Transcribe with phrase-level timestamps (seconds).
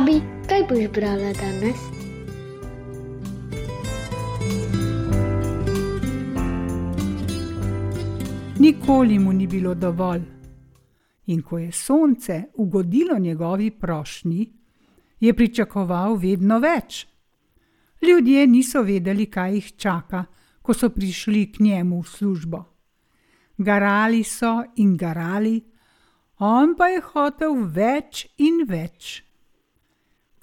[0.00, 1.80] Babi, kaj boš brala danes?
[8.58, 10.22] Nikoli mu ni bilo dovolj.
[11.26, 14.52] In ko je sonce ugodilo njegovi prošnji,
[15.20, 17.06] je pričakoval vedno več.
[18.02, 20.24] Ljudje niso vedeli, kaj jih čaka,
[20.62, 22.64] ko so prišli k njemu v službo.
[23.58, 25.60] Garali so in garali,
[26.38, 29.29] on pa je hotel več in več.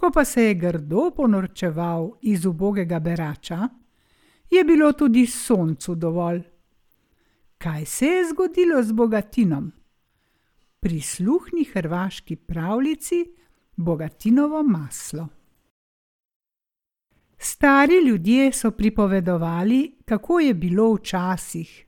[0.07, 3.67] Ko pa se je grdo ponorčeval iz ubogega berača,
[4.49, 6.39] je bilo tudi soncu dovolj.
[7.57, 9.71] Kaj se je zgodilo z bogatinom?
[10.79, 13.25] Prisluhni hrvaški pravljici
[13.75, 15.27] Bogatinovo maslo.
[17.37, 21.85] Stari ljudje so pripovedovali, kako je bilo včasih.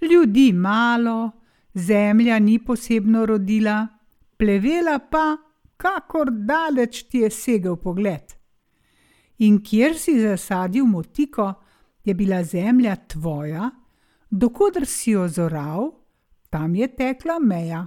[0.00, 1.30] Ljudi malo,
[1.74, 3.88] zemlja ni posebno rodila,
[4.36, 5.51] plevela pa,
[5.82, 8.36] kakor daleč ti je segel pogled.
[9.42, 11.48] In kjer si zasadil motiko,
[12.04, 13.70] je bila zemlja tvoja,
[14.30, 15.90] dokoder si jo zoral,
[16.50, 17.82] tam je tekla meja.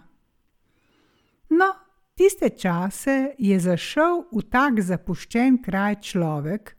[1.50, 1.70] No,
[2.16, 6.74] tiste čase je zašel v tak zapuščen kraj človek,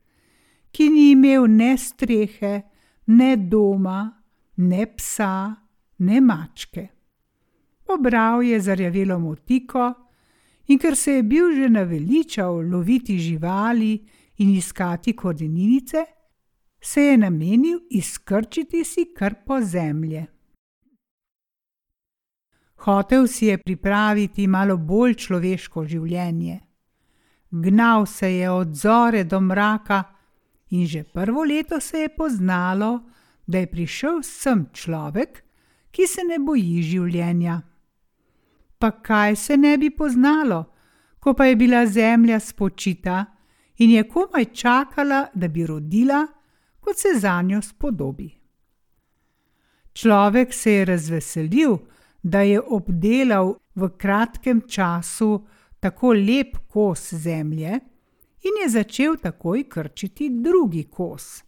[0.73, 2.55] ki ni imel ne strehe,
[3.07, 4.01] ne doma,
[4.57, 5.57] ne psa,
[5.99, 6.89] ne mačke.
[7.87, 10.06] Pobral je zarjavelo motiko,
[10.67, 14.07] in ker se je bil že naveličal loviti živali
[14.39, 16.05] in iskati koreninice,
[16.81, 20.27] se je namenil izkrčiti si krpo zemlje.
[22.77, 26.61] Hotel si je pripraviti malo bolj človeško življenje.
[27.51, 30.03] Gnal se je od zore do mraka,
[30.71, 33.01] in že prvo leto se je poznalo,
[33.47, 35.43] da je prišel sem človek,
[35.91, 37.61] ki se ne boji življenja.
[38.79, 40.65] Pa kaj se ne bi poznalo,
[41.21, 43.25] ko pa je bila zemlja spočita
[43.79, 46.27] in je komaj čakala, da bi rodila,
[46.81, 48.31] kot se za njo spodobi.
[49.93, 51.77] Človek se je razveselil,
[52.23, 55.47] da je obdelal v kratkem času
[55.81, 57.81] tako lep kos zemlje,
[58.47, 61.43] in je začel takoj krčiti drugi kos.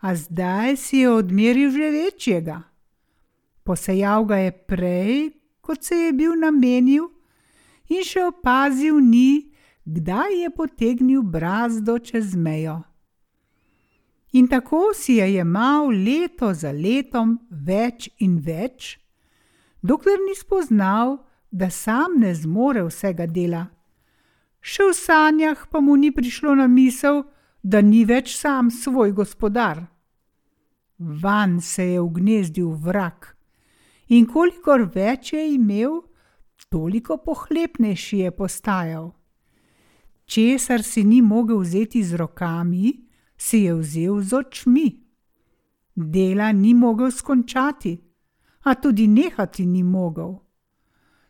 [0.00, 2.62] A zdaj si je odmeril že večjega.
[3.64, 5.30] Posejal ga je prej,
[5.70, 7.04] kot se je bil namenil,
[7.94, 9.52] in še opazil ni,
[9.86, 12.80] kdaj je potegnil brazdo čez mejo.
[14.34, 18.98] In tako si je jemal leto za letom več in več,
[19.82, 21.20] dokler ni spoznal,
[21.50, 23.68] da sam ne zmore vsega dela.
[24.60, 27.24] Še v sanjah pa mu ni prišlo na misel,
[27.62, 29.86] da ni več sam svoj gospodar.
[30.98, 33.36] Van se je ugnezdil vrak,
[34.10, 36.00] in kolikor več je imel,
[36.70, 39.10] toliko pohlepnejši je postajal.
[40.30, 42.92] Česar si ni mogel vzeti z rokami,
[43.36, 44.88] si je vzel z očmi.
[45.96, 47.98] Dela ni mogel skončati,
[48.64, 50.38] a tudi nehati ni mogel.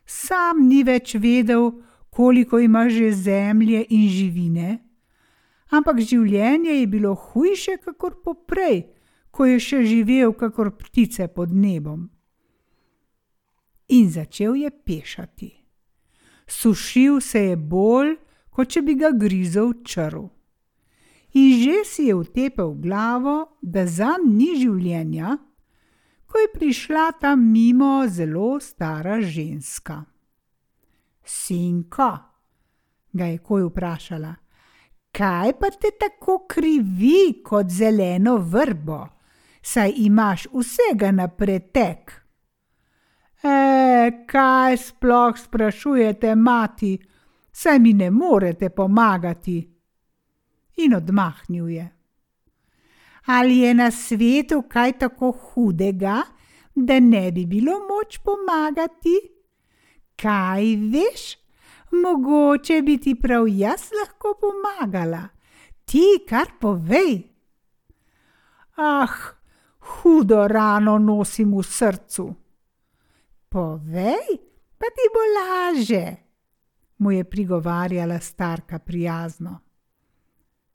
[0.05, 1.71] Sam ni več vedel,
[2.09, 4.79] koliko ima že zemlje in živine,
[5.71, 8.91] ampak življenje je bilo hujše kakor poprej,
[9.31, 12.09] ko je še živel kakor ptice pod nebom.
[13.91, 15.51] In začel je pešati.
[16.47, 18.15] Sušil se je bolj,
[18.49, 20.29] kot če bi ga grizel črv
[21.33, 25.37] in že si je utepel glavo, da za ni življenja,
[26.27, 30.03] ko je prišla tam mimo zelo stara ženska.
[31.23, 32.11] Sinko,
[33.13, 34.33] ga je koj vprašala,
[35.11, 39.03] kaj pa te tako krivi kot zeleno vrbo,
[39.61, 42.20] saj imaš vsega na pretek.
[43.43, 46.99] E, kaj sploh sprašujete, mati,
[47.51, 49.57] saj mi ne morete pomagati,
[50.77, 51.89] in odmahnil je.
[53.25, 56.21] Ali je na svetu kaj tako hudega,
[56.75, 59.17] da ne bi bilo moč pomagati?
[60.21, 60.63] Kaj
[60.93, 61.37] veš,
[61.91, 65.27] mogoče bi ti prav jaz lahko pomagala,
[65.85, 67.23] ti kar povej.
[68.77, 69.17] Ah,
[69.79, 72.40] hudo rano nosim v srcu.
[73.51, 74.27] Povej,
[74.79, 76.05] pa ti bo laže,
[76.97, 79.59] mu je prigovarjala starka prijazno.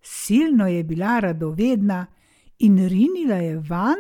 [0.01, 2.07] Silno je bila radovedna
[2.59, 3.97] in rinila je van,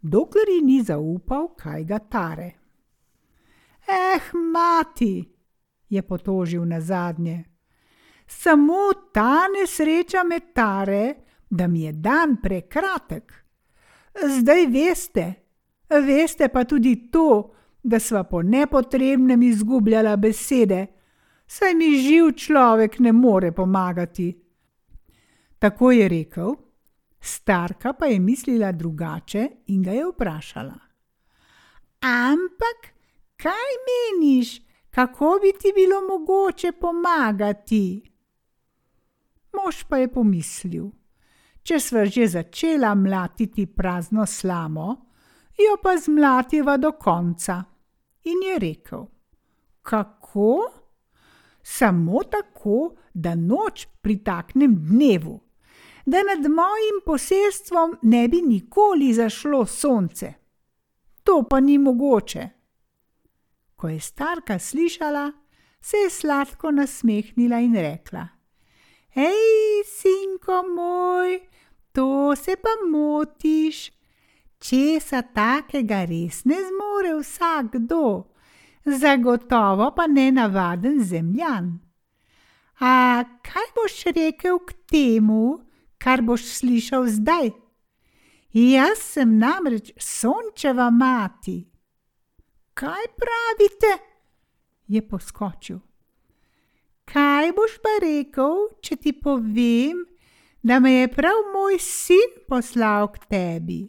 [0.00, 2.52] dokler ji ni zaupal, kaj ga tare.
[3.88, 4.20] Eh,
[4.52, 5.34] mati,
[5.88, 7.44] je potožil na zadnje,
[8.26, 11.14] samo ta nesreča me tare,
[11.50, 13.32] da mi je dan prekratek.
[14.38, 15.26] Zdaj veste,
[15.88, 20.86] veste pa tudi to, da sva po nepotrebnem izgubljala besede,
[21.46, 24.42] saj mi živ človek ne more pomagati.
[25.58, 26.54] Tako je rekel,
[27.20, 30.78] starka pa je mislila drugače in ga je vprašala.
[32.00, 32.94] Ampak,
[33.36, 38.02] kaj meniš, kako bi ti bilo mogoče pomagati?
[39.52, 40.90] Mož pa je pomislil,
[41.62, 44.88] če sva že začela mlatiti prazno slamo,
[45.58, 47.71] jo pa zmlativa do konca.
[48.24, 49.06] In je rekel:
[49.82, 50.72] Kako?
[51.62, 55.40] Samo tako, da noč pritaknem dnevu,
[56.06, 60.34] da nad mojim posestvom ne bi nikoli zašlo sonce.
[61.22, 62.48] To pa ni mogoče.
[63.76, 65.32] Ko je starka slišala,
[65.80, 68.28] se je sladko nasmehnila in rekla:
[69.08, 71.40] Hej, sinko moj,
[71.92, 74.01] to se pa motiš.
[74.62, 78.30] Česa takega res ne zmore vsakdo,
[78.86, 81.80] zagotovo pa ne navaden zemljan.
[82.78, 85.66] A kaj boš rekel k temu,
[85.98, 87.50] kar boš slišal zdaj?
[88.54, 91.58] Jaz sem namreč sončeva mati.
[92.74, 93.92] Kaj pravite?
[94.92, 95.78] je poskočil.
[97.08, 100.04] Kaj boš pa rekel, če ti povem,
[100.62, 103.80] da me je prav moj sin poslal k tebi?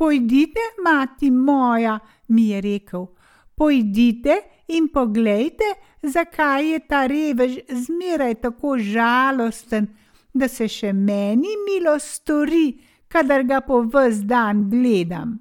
[0.00, 1.98] Pojdite, mati moja,
[2.28, 3.06] mi je rekel,
[3.54, 4.36] pojdite
[4.72, 5.66] in poglejte,
[6.02, 9.90] zakaj je ta revež zmeraj tako žalosten,
[10.32, 12.80] da se še meni milo stori,
[13.12, 15.36] kadar ga po ves dan gledam.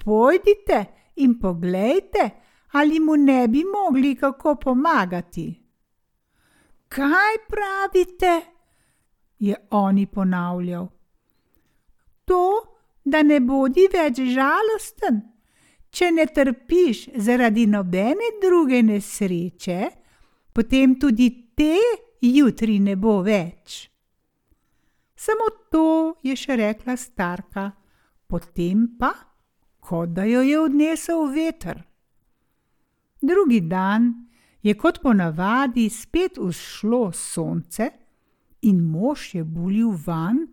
[0.00, 0.78] Pojdite
[1.20, 2.24] in poglejte,
[2.72, 5.48] ali mu ne bi mogli kako pomagati.
[6.88, 8.32] Kaj pravite?
[9.38, 10.88] je oni ponavljal.
[12.24, 12.42] To,
[13.04, 15.22] da ne bodi več žalosten,
[15.90, 19.80] če ne trpiš zaradi nobene druge nesreče,
[20.52, 21.76] potem tudi te
[22.20, 23.88] jutri ne bo več.
[25.18, 27.70] Samo to je še rekla starka,
[28.30, 29.12] potem pa,
[29.82, 31.80] kot da jo je odnesel veter.
[33.18, 34.12] Drugi dan
[34.62, 37.88] je kot ponavadi spet vzšlo sonce,
[38.62, 40.46] in mož je bulil van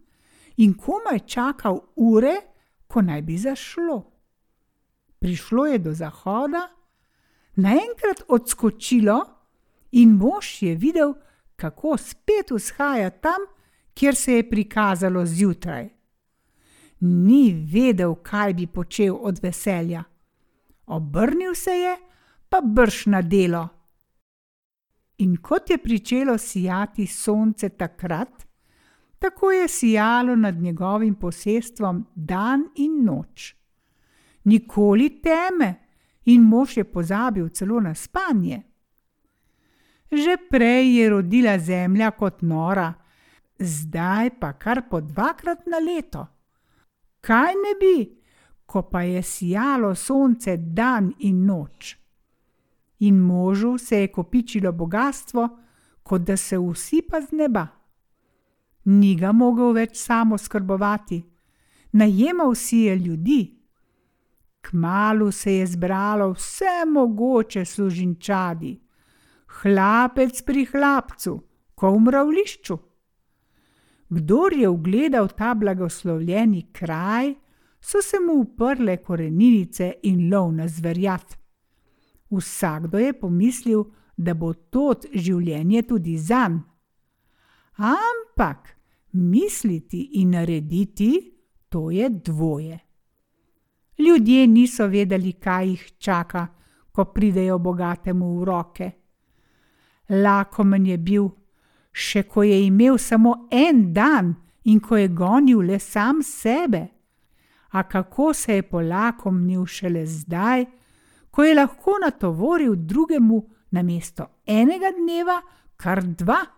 [0.57, 2.35] in komaj čakal ure,
[2.87, 4.11] ko naj bi zašlo.
[5.19, 6.67] Prišlo je do zahoda,
[7.55, 9.19] naenkrat odskočilo,
[9.91, 11.13] in mož je videl,
[11.55, 13.47] kako spet vzhaja tam,
[13.93, 15.89] kjer se je prikazalo zjutraj.
[16.99, 20.03] Ni vedel, kaj bi počel od veselja.
[20.85, 21.95] Obrnil se je,
[22.49, 23.67] pa brž na delo.
[25.17, 28.44] In kot je pričelo sijati sonce takrat,
[29.25, 33.55] tako je sijalo nad njegovim posestvom dan in noč.
[34.43, 35.75] Nikoli teme,
[36.25, 38.61] in mož je pozabil celo na spanje.
[40.11, 42.93] Že prej je rodila zemlja kot nora,
[43.59, 46.27] zdaj pa kar po dvakrat na leto.
[47.21, 47.97] Kaj ne bi,
[48.65, 51.97] ko pa je sijalo sonce dan in noč?
[52.99, 55.49] In možu se je kopičilo bogatstvo,
[56.03, 57.67] kot da se usipa z neba.
[58.85, 61.23] Ni ga mogel več samo skrbovati,
[61.97, 63.41] najemal si je ljudi.
[64.61, 68.73] Kmalu se je zbralo vse mogoče služinčadi,
[69.61, 71.33] hlapec pri hlapcu,
[71.75, 72.77] ko v mravlišču.
[74.09, 77.33] Kdor je ugledal ta blagoslovljeni kraj,
[77.81, 81.37] so se mu uprle koreninice in lov na zverjat.
[82.29, 83.83] Vsakdo je pomislil,
[84.17, 86.61] da bo tot življenje tudi zanj.
[87.77, 88.74] Ampak
[89.15, 91.33] misliti in narediti,
[91.69, 92.79] to je dvoje.
[93.97, 96.47] Ljudje niso vedeli, kaj jih čaka,
[96.91, 98.91] ko pridejo bogatemu v roke.
[100.09, 101.29] Lakomen je bil,
[101.91, 106.87] še ko je imel samo en dan in ko je gonil le sam sebe.
[107.71, 110.65] A kako se je polakomnil šele zdaj,
[111.31, 115.41] ko je lahko natovoril drugemu na mesto enega dneva
[115.75, 116.54] kar dva.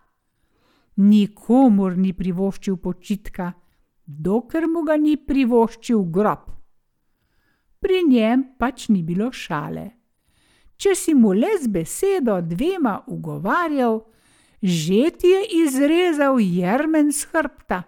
[0.98, 3.52] Nikomur ni privoščil počitka,
[4.06, 6.48] dokler mu ga ni privoščil grob.
[7.78, 9.86] Pri njem pač ni bilo šale.
[10.78, 14.02] Če si mu le z besedo dvema ugovarjal,
[14.62, 17.84] že ti je izrezal jermen z hrbta.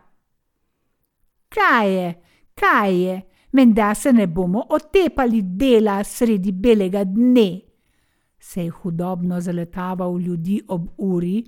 [1.49, 2.09] Kaj je,
[2.53, 3.15] kaj je,
[3.53, 7.61] menda se ne bomo otepali dela sredi belega dne,
[8.39, 11.43] se je hudobno zaletaval ljudi ob uri,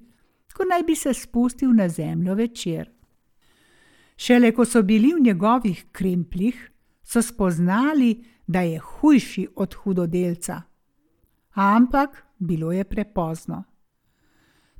[0.52, 2.90] ko naj bi se spustil na zemljo večer.
[4.18, 6.72] Šele ko so bili v njegovih krempljih,
[7.04, 10.62] so spoznali, da je hujši od hudodelca.
[11.54, 13.64] Ampak bilo je prepozno.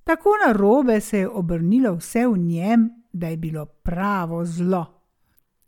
[0.04, 4.86] Tako na robe se je obrnilo vse v njem, da je bilo pravo zlo.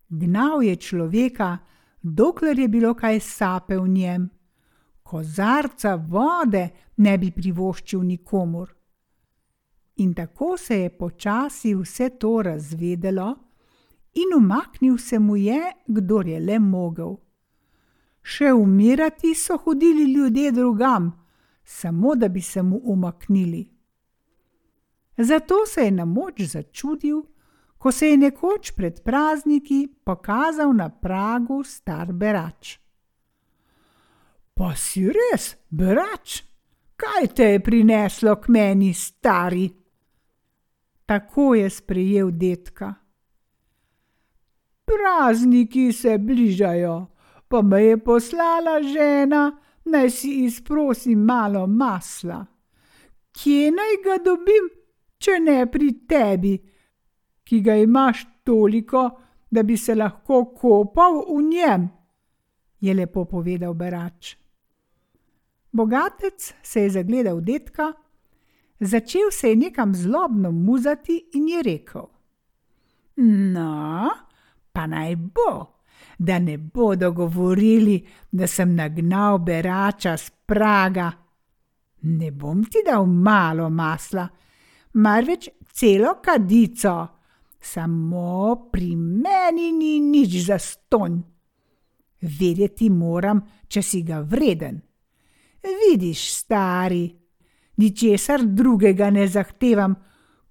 [0.10, 1.58] Gnal je človeka,
[2.02, 4.30] dokler je bilo kaj sape v njem,
[5.04, 8.70] kozarca vode ne bi privoščil nikomur.
[9.96, 13.36] In tako se je počasi vse to razvedelo,
[14.14, 17.16] in umaknil se mu je, kdor je le mogel.
[18.24, 21.12] Še umirati so hodili ljudje drugam,
[21.64, 23.70] samo da bi se mu umaknili.
[25.18, 27.22] Zato se je na moč začudil,
[27.78, 32.78] ko se je nekoč pred prazniki pokazal na pragu star berač.
[34.54, 36.44] Pa si res, berač,
[36.96, 39.83] kaj te je prineslo k meni, stari?
[41.06, 42.94] Tako je sprejel detka.
[44.86, 47.06] Prazniki se bližajo,
[47.48, 52.46] pa me je poslala žena, naj si izprosim malo masla.
[53.32, 54.70] Kje naj ga dobim,
[55.18, 56.54] če ne pri tebi,
[57.44, 59.10] ki ga imaš toliko,
[59.52, 61.90] da bi se lahko kopal v njem?
[62.84, 64.36] je lepo povedal berač.
[65.72, 67.94] Bogatec se je zagledal detka,
[68.84, 72.08] začel se je nekam zlobno muzati in je rekel:
[73.18, 74.10] No,
[74.72, 75.74] pa naj bo
[76.18, 81.12] da ne bodo govorili, da sem nagnal berača z praga.
[82.02, 84.28] Ne bom ti dal malo masla,
[84.94, 87.08] marveč celo kadico,
[87.60, 91.20] samo pri meni ni nič za stonj.
[92.22, 94.80] Vedeti moram, če si ga vreden.
[95.64, 97.08] Vidiš, stari,
[97.78, 99.96] ničesar drugega ne zahtevam,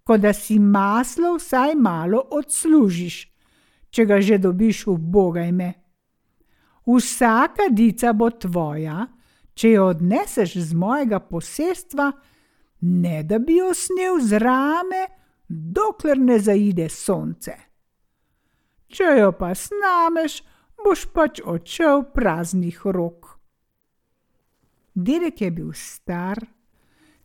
[0.04, 3.32] kot da si maslo vsaj malo odslužiš
[3.92, 5.70] če ga že dobiš v Boga ime.
[6.88, 9.04] Vsaka dica bo tvoja,
[9.54, 12.08] če jo odneseš z mojega posestva,
[12.88, 15.02] ne da bi jo snil z rame,
[15.46, 17.54] dokler ne zaide sonce.
[18.92, 20.40] Če jo pa snameš,
[20.82, 23.28] boš pač odšel praznih rok.
[24.92, 26.40] Dedek je bil star,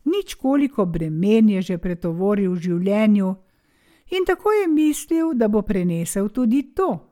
[0.04, 3.34] nič koliko bremen je že pretovoril v življenju,
[4.10, 7.08] in tako je mislil, da bo prenesel tudi to.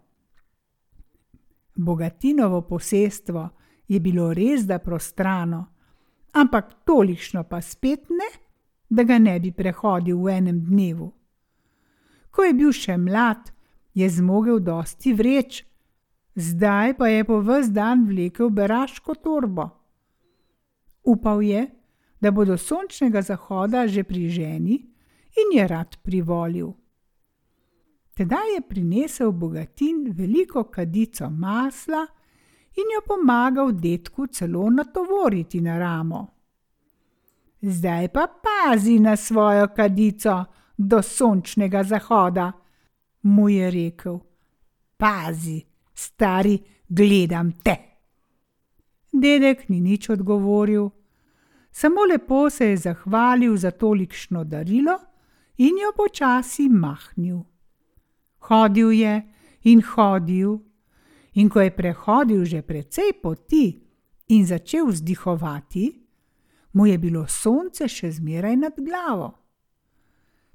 [1.76, 3.48] Bogatinovo posestvo
[3.88, 5.66] je bilo res da prostrano,
[6.32, 8.30] ampak tolikšno pa spet ne,
[8.88, 11.12] da ga ne bi prehodil v enem dnevu.
[12.30, 13.52] Ko je bil še mlad,
[13.94, 15.64] je zmogel dosti vreč,
[16.36, 19.68] zdaj pa je po vse dan vlekel beraško torbo.
[21.04, 21.66] Upal je,
[22.26, 24.76] da bo do sončnega zahoda že pri ženi
[25.40, 26.72] in je rad privolil.
[28.16, 32.02] Tedaj je prinesel bogatin veliko kadico masla
[32.76, 36.26] in jo pomagal detku celo natovoriti na ramo.
[37.62, 40.44] Zdaj pa pazi na svojo kadico
[40.78, 42.52] do sončnega zahoda,
[43.22, 44.18] mu je rekel.
[44.96, 45.62] Pazi,
[45.94, 47.76] stari, gledam te.
[49.12, 50.90] Dedek ni nič odgovoril,
[51.76, 54.98] samo lepo se je zahvalil za tolikšno darilo
[55.56, 57.38] in jo počasi mahnil.
[58.38, 60.58] Hodil je in hodil,
[61.34, 63.76] in ko je prehodil že precej poti
[64.28, 65.86] in začel vzdihovati,
[66.72, 69.34] mu je bilo sonce še zmeraj nad glavo.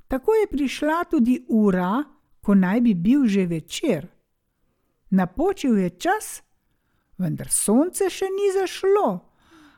[0.07, 2.03] Tako je prišla tudi ura,
[2.41, 4.09] ko naj bi bil že večer.
[5.09, 6.41] Napočil je čas,
[7.17, 9.30] vendar sonce še ni zašlo,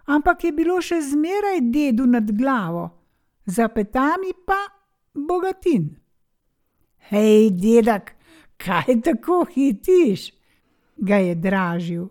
[0.05, 2.89] ampak je bilo še zmeraj dedu nad glavo,
[3.45, 4.61] za petami pa
[5.13, 5.89] bogatin.
[7.11, 8.15] Hej, dedek,
[8.57, 10.31] kaj tako hitiš?
[10.97, 12.07] ga je dražil.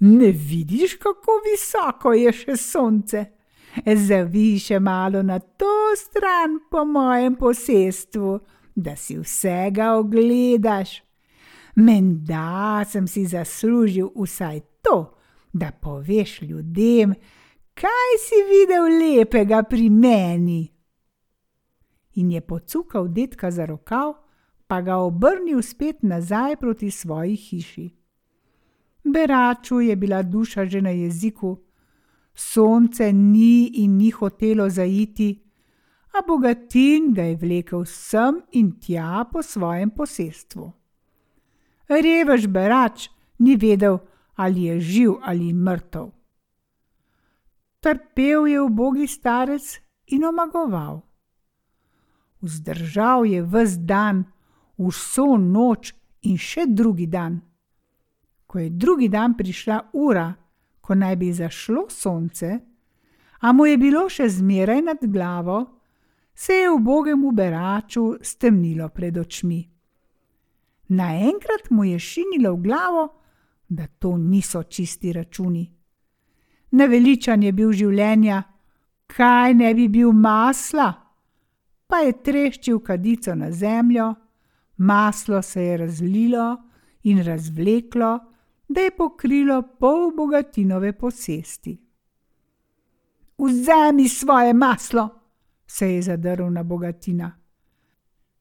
[0.00, 3.24] Ne vidiš, kako visoko je še sonce?
[3.84, 8.38] Zavi še malo na to stran po mojem posestvu,
[8.74, 11.02] da si vsega ogledaš.
[11.76, 15.19] Menda sem si zaslužil vsaj to,
[15.52, 17.14] da poveš ljudem,
[17.74, 20.70] kaj si videl lepega pri meni
[22.14, 24.14] in je pocukal detka za rokav,
[24.66, 27.88] pa ga obrnil spet nazaj proti svoji hiši.
[29.04, 31.58] Beraču je bila duša že na jeziku,
[32.34, 35.42] sonce ni in ni hotelo zaiti,
[36.12, 40.72] a bogatin ga je vlekel sem in tja po svojem posestvu.
[41.88, 43.98] Revež berač ni vedel,
[44.40, 46.08] ali je živ ali mrtev.
[47.80, 51.00] Trpel je ubogi starec in omagoval
[52.40, 54.24] vzdržal je ves dan,
[54.78, 57.40] vso noč in še drugi dan.
[58.46, 60.32] Ko je drugi dan prišla ura,
[60.80, 62.50] ko naj bi zašlo sonce,
[63.40, 65.60] a mu je bilo še zmeraj nad glavo,
[66.34, 69.60] se je ubogemu beraču stemnilo pred očmi.
[70.88, 73.04] Naenkrat mu je šinilo v glavo,
[73.70, 75.72] da to niso čisti računi.
[76.70, 78.42] Naveličan je bil življenja,
[79.06, 80.88] kaj ne bi bil masla,
[81.86, 84.08] pa je treščil kadico na zemljo,
[84.76, 86.46] maslo se je razlilo
[87.02, 88.10] in razvleklo,
[88.68, 91.76] da je pokrilo pol bogatinove posesti.
[93.38, 95.08] Vzemi svoje maslo,
[95.66, 97.30] se je zadrl na bogatina.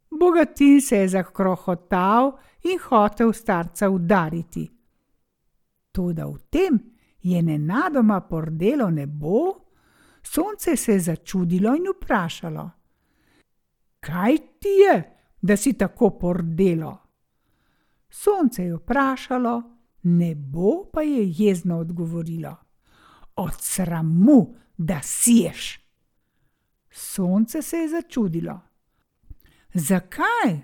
[0.10, 2.32] Bogatin se je zakrohotal
[2.64, 4.79] in hotel starca udariti.
[6.00, 6.80] Toda v tem
[7.20, 9.68] je nenadoma pordelo nebo,
[10.24, 12.70] sonce se je začudilo in vprašalo:
[14.00, 14.96] Kaj ti je,
[15.42, 16.98] da si tako pordelo?
[18.10, 19.62] Sonce je vprašalo,
[20.04, 22.56] nebo pa je jezno odgovorilo:
[23.36, 25.80] Od sramu, da siješ.
[26.92, 28.60] Sonce se je začudilo.
[29.74, 30.60] Zakaj?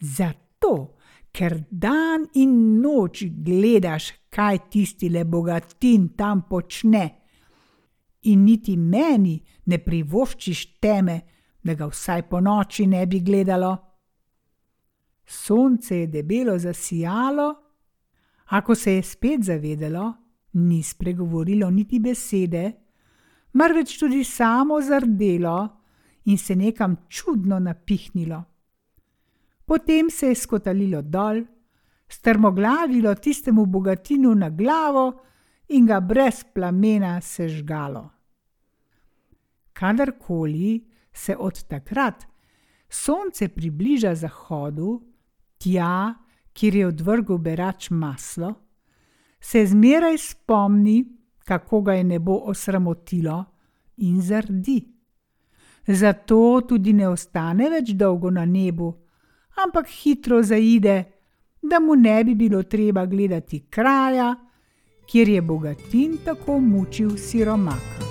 [0.00, 0.95] Zato,
[1.36, 7.04] ker dan in noč gledaš, kaj tisti le bogatin tam počne,
[8.26, 11.20] in niti meni ne privoščiš teme,
[11.62, 13.72] da ga vsaj po noči ne bi gledalo.
[15.26, 17.46] Sonce je debelo zasijalo,
[18.46, 20.12] a ko se je spet zavedelo,
[20.52, 22.72] ni spregovorilo niti besede,
[23.52, 25.56] marveč tudi samo zardelo
[26.24, 28.44] in se nekam čudno napihnilo.
[29.66, 31.42] Potem se je skotalilo dol,
[32.08, 35.12] strmoglavilo tistemu bogatinu na glavo
[35.68, 38.10] in ga brez plamena sežgalo.
[39.72, 42.26] Kadarkoli se od takrat
[42.88, 45.00] sonce približa zahodu,
[45.58, 46.14] tja,
[46.52, 48.54] kjer je odvrgel berač maslo,
[49.40, 51.04] se zmeraj spomni,
[51.44, 53.44] kako ga je nebo osramotilo
[53.96, 54.80] in zardi.
[55.86, 58.94] Zato tudi ne ostane več dolgo na nebu,
[59.64, 61.04] ampak hitro zaide,
[61.62, 64.34] da mu ne bi bilo treba gledati kraja,
[65.06, 68.05] kjer je bogatin tako mučil siromak.